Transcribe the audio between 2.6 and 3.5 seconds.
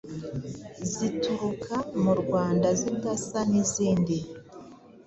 zidasa